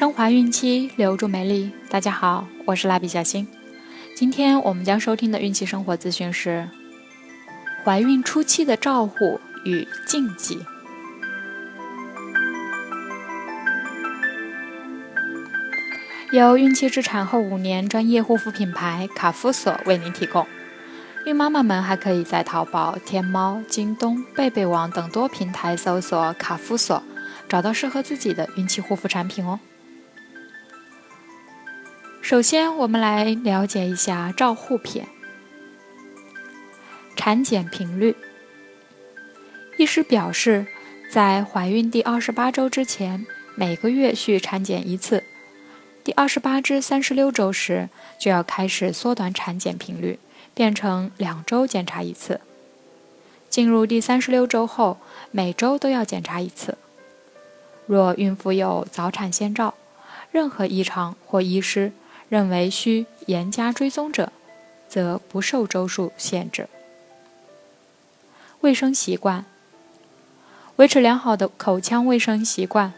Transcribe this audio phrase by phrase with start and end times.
[0.00, 1.70] 升华孕期，留住美丽。
[1.90, 3.46] 大家好，我是蜡笔小新。
[4.16, 6.70] 今天我们将收听的孕期生活资讯是：
[7.84, 10.58] 怀孕初期的照护与禁忌。
[16.32, 20.46] 由孕期至产后五年专业护肤品牌卡夫索为您提供。
[21.26, 27.02] 孕妈妈们还可以在淘宝、天猫、京东、贝贝网等多平台搜索卡夫索，
[27.46, 29.60] 找到适合自己的孕期护肤产品哦。
[32.30, 35.08] 首先，我们来了解一下照护篇。
[37.16, 38.14] 产检频率，
[39.78, 40.68] 医师表示，
[41.10, 45.24] 在怀孕第二十八周之前，每个月需产检一次；
[46.04, 50.20] 第二十八至三十六周时，就要开始缩短产检频率，
[50.54, 52.36] 变成两周检查一次；
[53.48, 54.98] 进入第三十六周后，
[55.32, 56.78] 每周都要检查一次。
[57.86, 59.74] 若孕妇有早产先兆，
[60.30, 61.90] 任何异常或医师。
[62.30, 64.32] 认为需严加追踪者，
[64.88, 66.68] 则不受周数限制。
[68.60, 69.44] 卫生习惯，
[70.76, 72.92] 维持良好的口腔卫生习惯，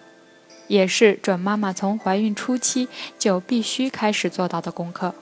[0.68, 2.88] 也是准妈妈从怀孕初期
[3.18, 5.14] 就必须开始做到的功课。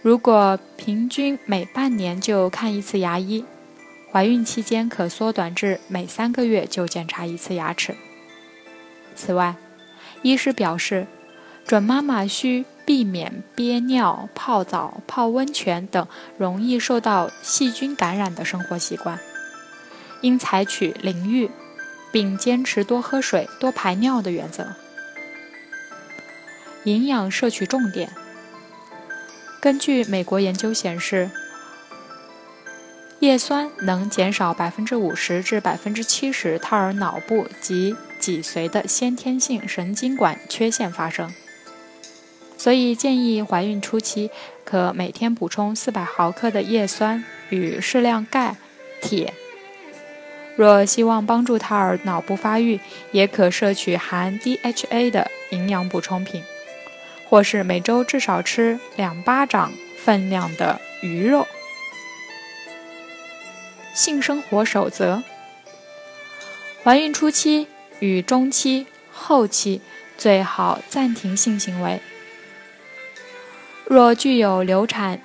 [0.00, 3.44] 如果平均每半年就看一次牙医，
[4.10, 7.94] 怀孕期间可缩短至每三个月就检查一次牙齿。
[9.14, 9.54] 此外，
[10.22, 11.06] 医师表示。
[11.68, 19.18] 准妈妈需避免憋尿、泡澡、泡温泉等容易受到细菌感染的生活习惯，
[20.22, 21.50] 应采取淋浴，
[22.10, 24.76] 并坚持多喝水、多排尿的原则。
[26.84, 28.12] 营养摄取重点：
[29.60, 31.30] 根据美国研究显示，
[33.20, 41.30] 叶酸能减少百分之五十至百分之七十胎儿脑部及脊髓的先天性神经管缺陷发生。
[42.58, 44.30] 所以建议怀孕初期
[44.64, 48.56] 可每天补充四百毫克的叶酸与适量钙、
[49.00, 49.32] 铁。
[50.56, 52.80] 若希望帮助胎儿脑部发育，
[53.12, 56.42] 也可摄取含 DHA 的营养补充品，
[57.28, 59.72] 或是每周至少吃两巴掌
[60.04, 61.46] 分量的鱼肉。
[63.94, 65.22] 性生活守则：
[66.82, 67.68] 怀孕初期
[68.00, 69.80] 与中期、后期
[70.16, 72.00] 最好暂停性行为。
[73.88, 75.18] 若具有流产、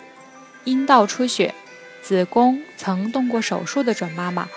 [0.64, 1.54] 阴道出血、
[2.02, 4.48] 子宫曾动过手术的准妈妈，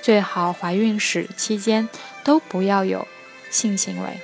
[0.00, 1.88] 最好怀孕时期间
[2.22, 3.08] 都不要有
[3.50, 4.20] 性行为。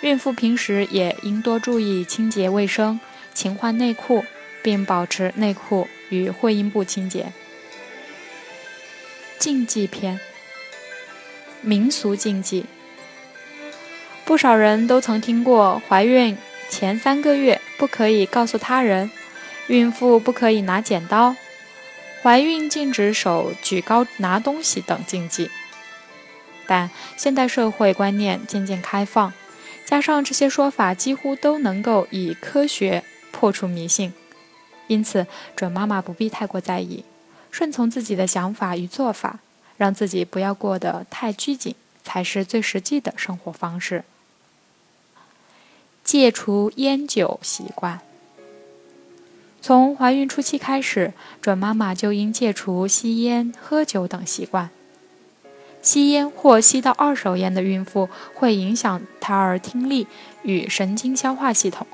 [0.00, 2.98] 孕妇平时也应多注意清洁卫生，
[3.34, 4.24] 勤换内裤，
[4.62, 7.34] 并保持内裤与会阴部清洁。
[9.38, 10.18] 禁忌篇：
[11.60, 12.64] 民俗禁忌。
[14.24, 16.34] 不少人都曾听过怀孕。
[16.68, 19.10] 前三个月不可以告诉他人，
[19.68, 21.36] 孕妇不可以拿剪刀，
[22.22, 25.50] 怀孕禁止手举高拿东西等禁忌。
[26.66, 29.32] 但现代社会观念渐渐开放，
[29.84, 34.12] 加上这些说法几乎都能够以科学破除迷信，
[34.86, 37.04] 因此准妈妈不必太过在意，
[37.50, 39.40] 顺从自己的想法与做法，
[39.76, 44.04] 让自己不要过得太拘谨，才是最实际的生活方式。
[46.04, 48.00] 戒除烟酒习惯。
[49.60, 54.68] 从怀孕初期开始，准妈妈就应戒除吸烟、喝酒等习惯。
[55.80, 60.06] 吸烟或吸到二手烟的孕妇会影响胎儿听力
[60.42, 61.86] 与神经消化系统，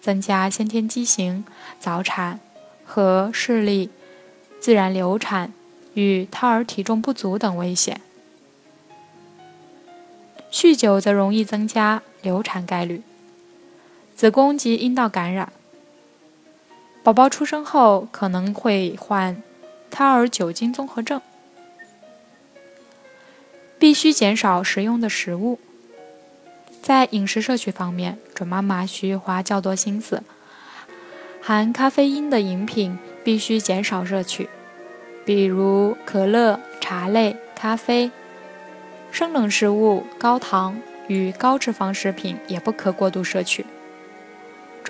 [0.00, 1.44] 增加先天畸形、
[1.78, 2.40] 早产
[2.84, 3.90] 和视力、
[4.60, 5.52] 自然流产
[5.94, 8.00] 与胎儿体重不足等危险。
[10.50, 13.02] 酗酒则容易增加流产概率。
[14.20, 15.50] 子宫及阴道感染，
[17.02, 19.42] 宝宝出生后可能会患
[19.90, 21.22] 胎儿酒精综合症。
[23.78, 25.58] 必须减少食用的食物。
[26.82, 30.22] 在饮食摄取方面，准妈妈需花较多心思。
[31.40, 34.50] 含咖啡因的饮品必须减少摄取，
[35.24, 38.10] 比如可乐、茶类、咖啡。
[39.10, 40.78] 生冷食物、高糖
[41.08, 43.64] 与高脂肪食品也不可过度摄取。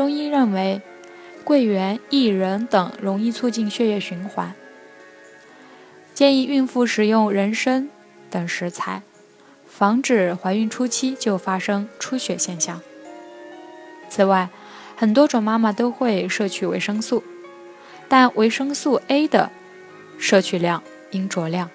[0.00, 0.80] 中医认为，
[1.44, 4.54] 桂圆、薏仁等容易促进血液循环，
[6.14, 7.90] 建议孕妇食用人参
[8.30, 9.02] 等食材，
[9.68, 12.80] 防止怀孕初期就发生出血现象。
[14.08, 14.48] 此外，
[14.96, 17.22] 很多准妈妈都会摄取维生素，
[18.08, 19.50] 但维生素 A 的
[20.18, 21.68] 摄取量应酌量，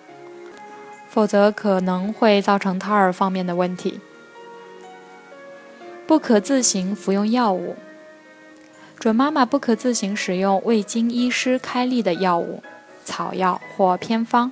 [1.11, 3.99] 否则可能会造成胎儿方面的问题，
[6.07, 7.75] 不可自行服用药物。
[9.05, 12.63] 准妈妈不可自行使用未经医师开立的药物、
[13.03, 14.51] 草药或偏方，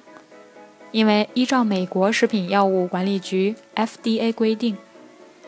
[0.91, 4.77] 因为依照美国食品药物管理局 （FDA） 规定，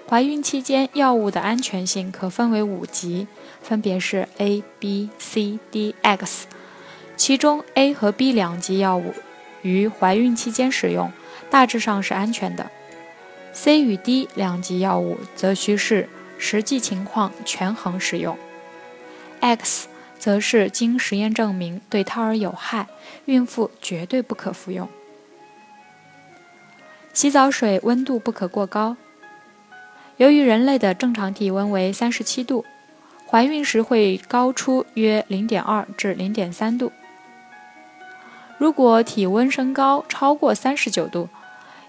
[0.10, 3.28] 怀孕期间药物的安全性可分为五级，
[3.62, 6.48] 分别是 A、B、C、D、X，
[7.16, 9.14] 其中 A 和 B 两级药物
[9.62, 11.12] 于怀孕期间使用，
[11.52, 12.72] 大致上是安全的。
[13.54, 16.10] C 与 D 两级药物则需视
[16.40, 18.36] 实际情况权衡使用。
[19.46, 19.88] ，X
[20.18, 22.88] 则是经实验证明对胎儿有害，
[23.26, 24.90] 孕妇绝对不可服用。
[27.14, 28.98] 洗澡水温度不可过高，
[30.18, 32.66] 由于人类的正常体温为三十七度，
[33.28, 36.92] 怀孕时会高出约零点二至零点三度。
[38.58, 41.30] 如果体温升高超过三十九度，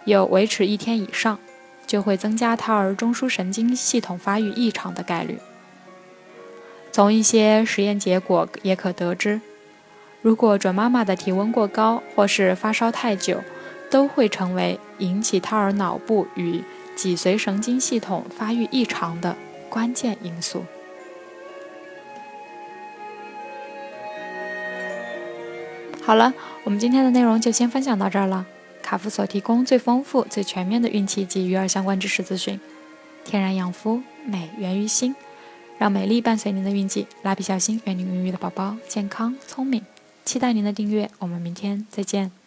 [0.04, 1.38] 有维持一天以上。
[1.86, 5.38] 就会增加胎儿中枢神经系统发育异常的概率。
[6.96, 9.38] 从一些实验结果也可得知，
[10.22, 13.42] 如果准妈妈的体温过高或是发烧太久，
[13.90, 16.64] 都会成为引起胎儿脑部与
[16.96, 19.36] 脊髓神经系统发育异常的
[19.68, 20.64] 关键因素。
[26.00, 26.32] 好了，
[26.64, 28.46] 我们今天的内容就先分享到这儿了。
[28.82, 32.58] 卡夫所提供最丰富、最全面的孕期及育儿相关知识资讯。
[33.22, 35.14] 天然养肤，美源于心，
[35.78, 37.06] 让美丽伴随您的运气。
[37.22, 39.82] 蜡笔小新，愿您孕育的宝宝健康聪明。
[40.24, 42.45] 期待您的订阅，我们明天再见。